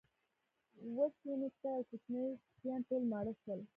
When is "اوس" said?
0.95-1.13